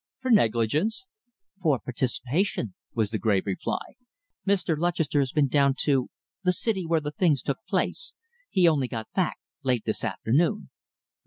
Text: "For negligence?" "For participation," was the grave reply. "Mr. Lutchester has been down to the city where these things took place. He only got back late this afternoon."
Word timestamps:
"For 0.19 0.31
negligence?" 0.31 1.05
"For 1.61 1.77
participation," 1.77 2.73
was 2.95 3.11
the 3.11 3.19
grave 3.19 3.45
reply. 3.45 3.97
"Mr. 4.47 4.75
Lutchester 4.75 5.19
has 5.19 5.31
been 5.31 5.47
down 5.47 5.75
to 5.81 6.09
the 6.43 6.53
city 6.53 6.87
where 6.87 6.99
these 7.01 7.13
things 7.19 7.43
took 7.43 7.59
place. 7.69 8.15
He 8.49 8.67
only 8.67 8.87
got 8.87 9.11
back 9.13 9.37
late 9.61 9.85
this 9.85 10.03
afternoon." 10.03 10.71